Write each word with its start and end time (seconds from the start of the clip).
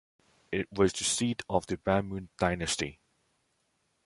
It 0.51 0.67
was 0.71 0.93
the 0.93 1.03
seat 1.03 1.43
of 1.47 1.67
the 1.67 1.77
Bamoun 1.77 2.29
Dynasty. 2.39 2.99